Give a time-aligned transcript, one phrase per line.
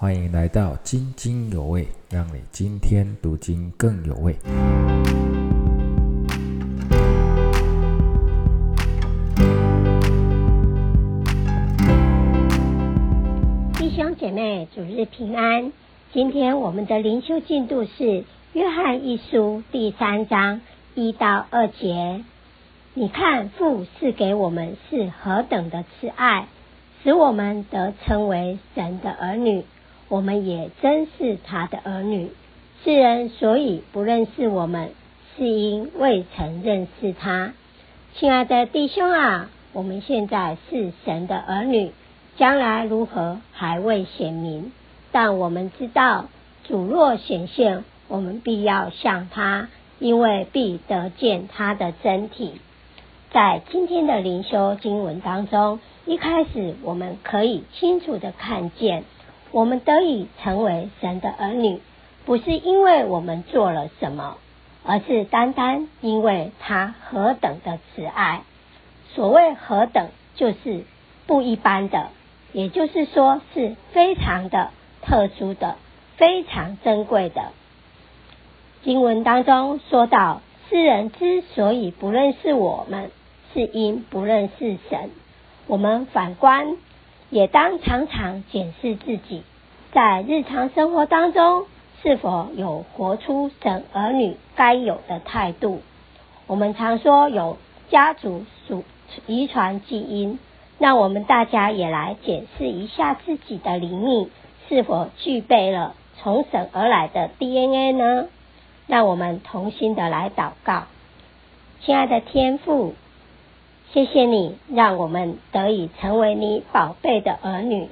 [0.00, 4.32] 欢迎来到津津有味，让你今天读经更有味。
[13.76, 15.72] 弟兄姐妹，主日平安。
[16.12, 18.04] 今天我们的灵修进度是
[18.52, 20.60] 《约翰一书》第三章
[20.94, 22.22] 一到二节。
[22.94, 26.46] 你看，父赐给我们是何等的慈爱，
[27.02, 29.64] 使我们得称为神的儿女。
[30.08, 32.30] 我们也真是他的儿女。
[32.84, 34.90] 世人所以不认识我们，
[35.36, 37.52] 是因未曾认识他。
[38.14, 41.92] 亲爱的弟兄啊，我们现在是神的儿女，
[42.36, 44.72] 将来如何还未显明。
[45.12, 46.26] 但我们知道，
[46.64, 52.60] 主若显现，我们必要向他，因为必得见他的真体。
[53.30, 59.04] 在今天的灵修经文当中，一开始我们可以清楚的看见。
[59.50, 61.80] 我们得以成为神的儿女，
[62.26, 64.36] 不是因为我们做了什么，
[64.84, 68.42] 而是单单因为他何等的慈爱。
[69.14, 70.84] 所谓何等，就是
[71.26, 72.08] 不一般的，
[72.52, 74.70] 也就是说是非常的
[75.02, 75.76] 特殊的、
[76.16, 77.52] 非常珍贵的。
[78.82, 83.10] 经文当中说到，世人之所以不认识我们，
[83.54, 85.10] 是因不认识神。
[85.66, 86.76] 我们反观。
[87.30, 89.42] 也当常常检视自己，
[89.92, 91.66] 在日常生活当中
[92.02, 95.82] 是否有活出神儿女该有的态度。
[96.46, 97.58] 我们常说有
[97.90, 98.84] 家族属
[99.26, 100.38] 遗传基因，
[100.78, 104.30] 让我们大家也来检视一下自己的灵命
[104.68, 108.26] 是否具备了从神而来的 DNA 呢？
[108.86, 110.84] 让我们同心的来祷告，
[111.82, 112.94] 亲爱的天父。
[113.92, 117.88] 谢谢你，让我们得以成为你宝贝的儿女，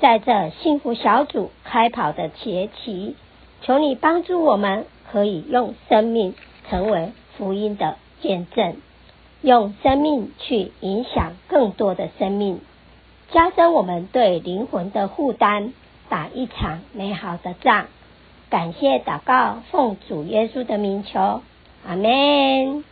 [0.00, 3.14] 在这幸福小组开跑的节期，
[3.60, 6.34] 求你帮助我们，可以用生命
[6.70, 8.76] 成为福音的见证，
[9.42, 12.60] 用生命去影响更多的生命，
[13.30, 15.74] 加深我们对灵魂的负担，
[16.08, 17.88] 打一场美好的仗。
[18.48, 21.42] 感谢祷告，奉主耶稣的名求，
[21.86, 22.84] 阿门。